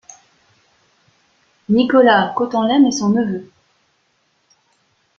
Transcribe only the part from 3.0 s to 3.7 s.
neveu.